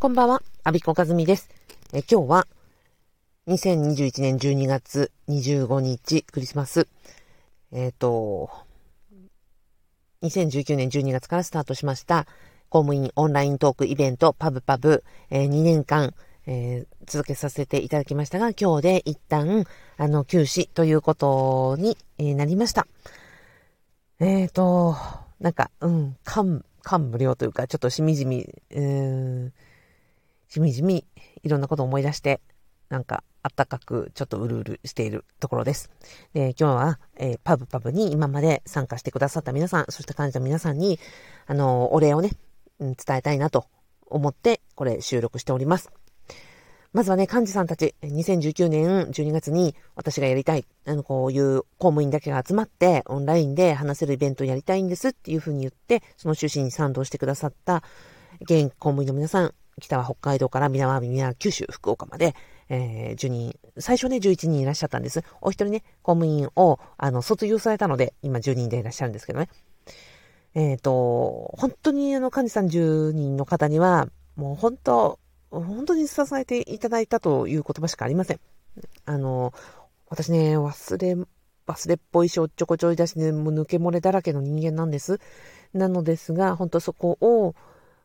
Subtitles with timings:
[0.00, 1.50] こんばんは、アビコカズミです。
[1.92, 2.46] え今日は、
[3.48, 6.86] 2021年12月25日、クリスマス。
[7.72, 8.48] えっ、ー、と、
[10.22, 12.26] 2019年12月からスタートしました、
[12.68, 16.14] 公務員オンライントークイベント、パブパブ、えー、2年間、
[16.46, 19.64] えー、続けさせていただきましたが、今日で一旦、
[19.96, 22.86] あの、休止ということに、え、なりました。
[24.20, 24.94] えっ、ー、と、
[25.40, 29.52] なんか、うん、感、感無量というか、ちょっとしみじみ、うーん、
[30.48, 31.06] しみじみ
[31.42, 32.40] いろんなことを思い出して、
[32.88, 35.90] なんかあったかくちょっとうるうるしているところです。
[36.32, 40.98] で今日は、えー、パブパブに今まで参加してくださった皆さん、そして感じた皆さんに、
[41.46, 42.30] あのー、お礼をね、
[42.80, 43.66] 伝えたいなと
[44.06, 45.90] 思ってこれ収録しております。
[46.94, 57.82] まずはね、幹事さんたち、2019年12月に私がやりたい、あの、こういう公務員だけが集まってオンラインで話せるイベントをやりたいんですっていうふうに言って、その趣旨に賛同してくださった
[58.40, 62.34] 現公務員の皆さん、北は北海道から南は南九州、福岡まで、
[62.68, 65.22] えー、10人、最初ね、11人いらっしゃったんです。
[65.40, 69.48] お一人ね、公務員を、あの、卒業されたので、今10人でいらっしゃるんですけどね。
[70.54, 75.18] えっ、ー、と、本当にあの、幹事さん10人の方には、もう本当、
[75.50, 78.40] 本当に支えていただいたという言葉しかありません。
[79.06, 79.52] あの、
[80.08, 81.16] 私ね、忘れ、
[81.66, 85.20] 忘れっぽいし、おっちょこちょいだしね、もう抜け漏れだらけの人間なんです。
[85.74, 87.54] なのですが、本当そこを、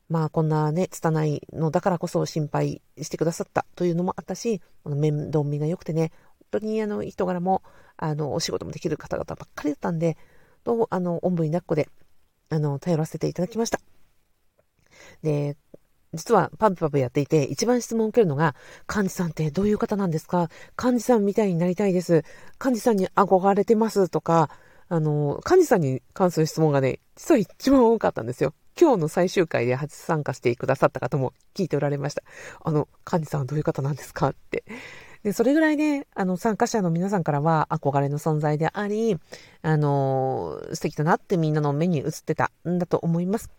[0.09, 6.12] まあこんなね、拙いのだからこそ心配してくださったというのもあったし、面倒見が良くてね、
[6.52, 7.64] 本当にあの人柄も、
[7.98, 10.18] あの、お仕事もできる方々ばっかりだったんで、
[10.64, 11.90] と、あの、おんぶに抱っこで、
[12.50, 13.80] あの、頼らせていただきました。
[15.23, 15.58] で、
[16.14, 18.56] 実はパブパブやっていて、一番質問を受けるのが、
[18.88, 20.50] 幹事さんってどういう方なんですか？
[20.82, 22.23] 幹事さんみたいになりたいです。
[22.64, 24.52] 幹事さんに憧れてますとか、
[24.90, 28.54] あの、幹事さんに関する質問がね、実は一番多かったんですよ。
[28.80, 32.24] 今日の最終回で初参加してくださった方も聞いておられました。
[32.64, 34.64] あの、幹事さんはどういう方なんですかって。
[35.24, 39.17] で、それぐらいね、あの、参加者の皆さんからは憧れの存在であり、
[39.62, 43.50] あの、素敵だなってみんなの目に映ってたんだと思います。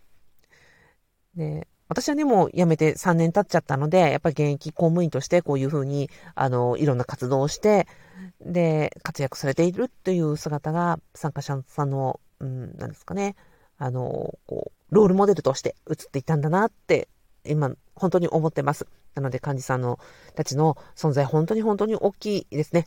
[1.36, 7.86] で、私はね、もう辞めて3年経っちゃったので、やっぱり現役公務員としてこういうふうに、あの、いろんな活動をして、
[8.40, 13.36] で、活躍されているっていう姿が参加者さんの、うん、なんですかね、
[13.78, 17.08] あの、こう、ロールモデルとして映っていたんだなって、
[17.44, 18.86] 今、本当に思ってます。
[19.14, 19.98] なので、幹事さんの、
[20.36, 22.86] たちの存在、本当に本当に大きいですね。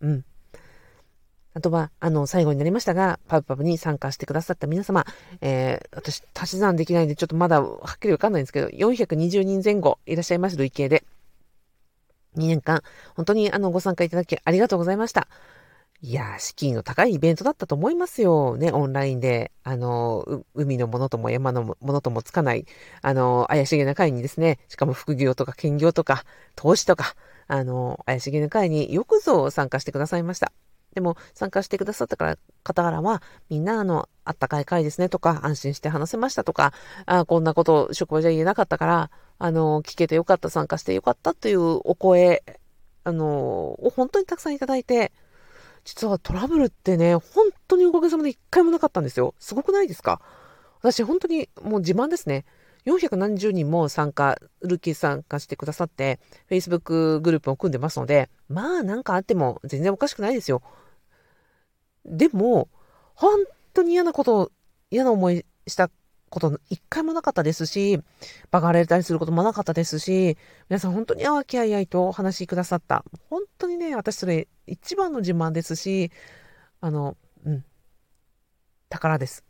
[0.00, 0.24] うん。
[1.54, 5.06] あとは、あの、最後になりましたが、パブパブに参加してくださった皆様、
[5.40, 11.04] えー、私、足し算できないんで、ちょっとまだはっきりわかんないんですけど、420人前後いらっしゃいます、累計で。
[12.36, 12.82] 2年間、
[13.14, 15.28] 本当にあの、ご参加いただきありがとうございました。
[16.06, 18.58] いや敷居の高いイベントだったと思いますよ。
[18.58, 22.66] ね、オンラインで、あの、海のものとも山のものともつかない、
[23.00, 26.24] あの、怪しげな会にですね、しかも副業とか兼業とか、
[26.56, 27.14] 投資とか、
[27.46, 30.52] あの、怪しげな会によくぞ参加してくださいました。
[30.94, 36.74] でも、参加してくださったから方からは、みんな、あの、あったかい会ですねとか、安心して話せましたとか、
[37.06, 42.44] あこんなこと職場じゃ言えなかったから、あの、聞けてよかった、参加してよかったというお声、
[43.04, 43.26] あの、
[43.82, 45.10] を本当にたくさんいただいて、
[45.84, 49.34] 実はトラブルってね、本当におかげさまで一回もなかったんですよ。
[49.38, 50.20] すごくないですか？
[50.80, 52.44] 私本当にもう自慢ですね。
[52.86, 60.62] 400何十人も参加、ルーキー参加してくださって、Facebook グループを組んでますので、まあなんかあっても全然おかしくないですよ。
[62.04, 62.68] でも、
[63.14, 64.52] 本当に嫌なこと、
[64.90, 65.90] 嫌な思いした
[66.34, 68.00] こと一回もなかったですし、
[68.50, 70.36] バカられたりすることもなかったですし、
[70.68, 73.04] 皆さん本当にあきあいあいとお話しくださった。
[73.30, 76.10] 本当にね、私それ一番の自慢ですし、
[76.80, 77.64] あの、うん、
[78.88, 79.44] 宝です。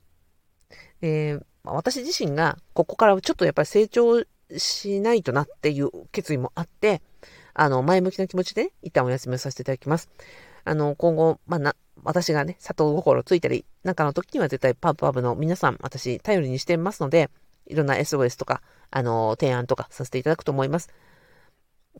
[1.00, 4.22] で、私自身がここからちょっとやっぱり成長
[4.56, 7.01] しないとなっていう決意もあって、
[7.55, 10.11] あの、前向きな気持ちで、一旦お休みをさせていただきます。
[10.65, 17.31] あの、今後、まあ、な、私がね、佐藤心ついたり、なんかの時には絶対パブパブの皆さん、私、頼りにしてますので、
[17.66, 20.91] いろんな SOS とか、あの、提案とかさせていただくと思います。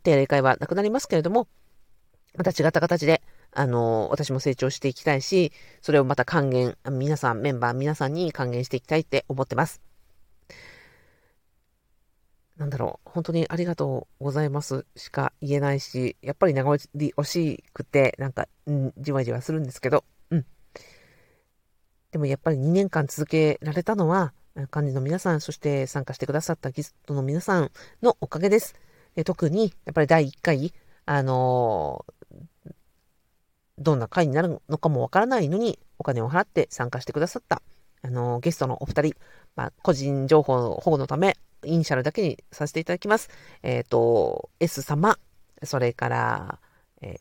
[0.03, 1.47] 定例会はなくなりますけれども、
[2.37, 3.21] また違った形で、
[3.51, 9.94] あの、私も成長していきたいし、それをまた還元、皆さん、メンバー皆さんに還元していきたいって思ってます。
[12.57, 20.45] なんだろう、本当にありがとうございますしか言えないし、やっぱり長押し惜しくて、なんか、うん、じわじわするんですけど、うん。
[22.11, 27.71] でもやっぱり2年間続けられたのは、幹事の皆さん、そして参加してくださったゲストの皆さん
[28.01, 28.75] のおかげです。
[29.15, 30.73] で特に、やっぱり第1回、
[31.05, 32.73] あのー、
[33.77, 37.61] どんな回になるのかもわからないのに、お金を払って参加してくださった、
[38.01, 39.15] あのー、ゲストのお二人、
[39.57, 41.35] まあ、個人情報保護のため、
[41.65, 43.29] イニシャルだけにさせていただきます。
[43.63, 45.17] えっ、ー、と、S 様、
[45.63, 46.59] それから、
[47.01, 47.17] えっ、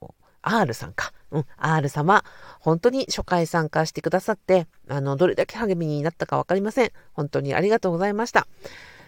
[0.00, 1.12] と、R さんか。
[1.30, 2.24] うん、R 様、
[2.60, 6.92] 本当に初回参加してくださって、あの、どれだけ励みになったかわかりません。
[7.14, 8.46] 本当にありがとうございました。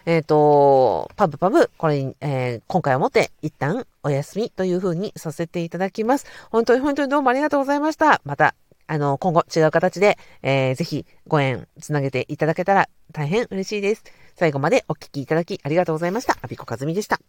[0.05, 6.25] えっ、ー、と、パブパブ、これに、えー、今回をもって一旦お休みという風にさせていただきます。
[6.51, 8.21] 本当に本当にどうもありがとうございました。
[8.23, 8.55] また、
[8.87, 14.03] あの、今後違う形で、えー、ぜひご縁つなげていただけたら大変嬉しいです。
[14.35, 16.37] 最後までお聞きいただきありがとうございました。
[16.41, 17.19] アビコカズミでした。